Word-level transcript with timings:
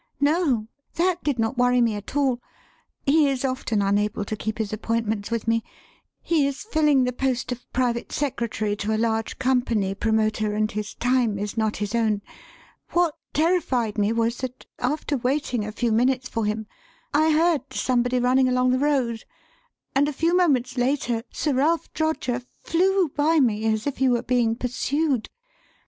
"No. 0.19 0.65
That 0.95 1.23
did 1.23 1.37
not 1.37 1.59
worry 1.59 1.79
me 1.79 1.93
at 1.93 2.15
all. 2.15 2.41
He 3.05 3.29
is 3.29 3.45
often 3.45 3.83
unable 3.83 4.25
to 4.25 4.35
keep 4.35 4.57
his 4.57 4.73
appointments 4.73 5.29
with 5.29 5.47
me. 5.47 5.63
He 6.23 6.47
is 6.47 6.63
filling 6.63 7.03
the 7.03 7.13
post 7.13 7.51
of 7.51 7.71
private 7.71 8.11
secretary 8.11 8.75
to 8.77 8.95
a 8.95 8.97
large 8.97 9.37
company 9.37 9.93
promoter, 9.93 10.55
and 10.55 10.71
his 10.71 10.95
time 10.95 11.37
is 11.37 11.55
not 11.55 11.77
his 11.77 11.93
own. 11.93 12.23
What 12.93 13.13
terrified 13.33 13.99
me 13.99 14.11
was 14.11 14.37
that, 14.39 14.65
after 14.79 15.17
waiting 15.17 15.63
a 15.65 15.71
few 15.71 15.91
minutes 15.91 16.27
for 16.27 16.45
him, 16.45 16.65
I 17.13 17.29
heard 17.31 17.71
somebody 17.71 18.17
running 18.17 18.49
along 18.49 18.71
the 18.71 18.79
road, 18.79 19.23
and 19.93 20.07
a 20.09 20.13
few 20.13 20.35
moments 20.35 20.79
later 20.79 21.21
Sir 21.31 21.53
Ralph 21.53 21.93
Droger 21.93 22.43
flew 22.63 23.09
by 23.09 23.39
me 23.39 23.71
as 23.71 23.85
if 23.85 23.97
he 23.97 24.09
were 24.09 24.23
being 24.23 24.55
pursued. 24.55 25.29